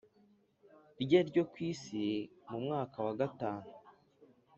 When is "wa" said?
3.05-3.13